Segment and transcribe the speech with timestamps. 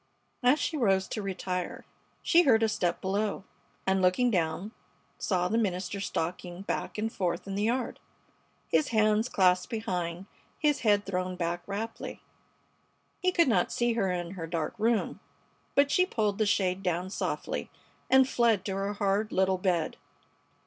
[0.41, 1.85] As she rose to retire
[2.23, 3.43] she heard a step below,
[3.85, 4.71] and, looking down,
[5.19, 7.99] saw the minister stalking back and forth in the yard,
[8.67, 10.25] his hands clasped behind,
[10.57, 12.19] his head thrown back raptly.
[13.21, 15.19] He could not see her in her dark room,
[15.75, 17.69] but she pulled the shade down softly
[18.09, 19.97] and fled to her hard little bed.